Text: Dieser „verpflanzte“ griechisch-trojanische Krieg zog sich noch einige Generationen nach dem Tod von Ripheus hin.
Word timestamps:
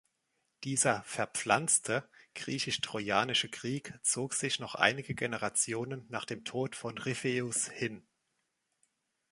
Dieser 0.63 1.03
„verpflanzte“ 1.03 2.09
griechisch-trojanische 2.33 3.49
Krieg 3.49 3.93
zog 4.01 4.33
sich 4.33 4.57
noch 4.57 4.73
einige 4.73 5.13
Generationen 5.13 6.07
nach 6.09 6.25
dem 6.25 6.43
Tod 6.43 6.75
von 6.75 6.97
Ripheus 6.97 7.67
hin. 7.69 8.07